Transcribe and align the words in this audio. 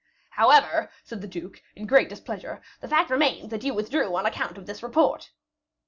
"However," 0.31 0.89
said 1.03 1.21
the 1.21 1.27
duke, 1.27 1.61
in 1.75 1.85
great 1.85 2.09
displeasure, 2.09 2.59
"the 2.79 2.87
fact 2.87 3.11
remains 3.11 3.49
that 3.51 3.63
you 3.63 3.75
withdrew 3.75 4.15
on 4.15 4.25
account 4.25 4.57
of 4.57 4.65
this 4.65 4.81
report." 4.81 5.29